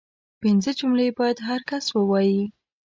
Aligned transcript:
پنځه 0.41 0.71
جملې 0.79 1.07
باید 1.17 1.37
هر 1.47 1.61
کس 1.69 1.85
ووايي 1.97 2.43